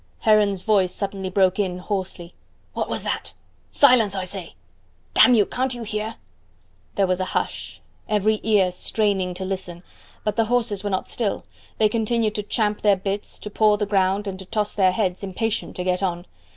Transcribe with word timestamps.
Heron's 0.21 0.63
voice 0.63 0.91
suddenly 0.91 1.29
broke 1.29 1.59
in 1.59 1.77
hoarsely. 1.77 2.33
"What 2.73 2.89
was 2.89 3.03
that? 3.03 3.35
Silence, 3.69 4.15
I 4.15 4.23
say. 4.23 4.55
Damn 5.13 5.35
you 5.35 5.45
can't 5.45 5.75
you 5.75 5.83
hear?" 5.83 6.15
There 6.95 7.05
was 7.05 7.19
a 7.19 7.25
hush 7.37 7.79
every 8.09 8.39
ear 8.41 8.71
straining 8.71 9.35
to 9.35 9.45
listen; 9.45 9.83
but 10.23 10.37
the 10.37 10.45
horses 10.45 10.83
were 10.83 10.89
not 10.89 11.07
still 11.07 11.45
they 11.77 11.87
continued 11.87 12.33
to 12.33 12.41
champ 12.41 12.81
their 12.81 12.97
bits, 12.97 13.37
to 13.37 13.51
paw 13.51 13.77
the 13.77 13.85
ground, 13.85 14.25
and 14.27 14.39
to 14.39 14.45
toss 14.45 14.73
their 14.73 14.91
heads, 14.91 15.21
impatient 15.21 15.75
to 15.75 15.83
get 15.83 16.01
on. 16.01 16.25